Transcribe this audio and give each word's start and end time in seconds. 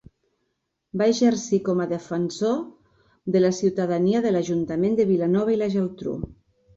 Va 0.99 1.07
exercir 1.11 1.57
com 1.67 1.83
a 1.83 1.85
Defensor 1.91 2.55
de 3.35 3.41
la 3.43 3.51
ciutadania 3.57 4.23
de 4.25 4.31
l'Ajuntament 4.33 4.97
de 5.01 5.07
Vilanova 5.11 5.55
i 5.57 5.59
la 5.61 5.69
Geltrú. 5.75 6.15